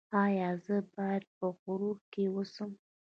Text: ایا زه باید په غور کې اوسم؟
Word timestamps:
ایا 0.23 0.49
زه 0.65 0.77
باید 0.95 1.23
په 1.35 1.45
غور 1.61 1.81
کې 2.11 2.23
اوسم؟ 2.35 2.71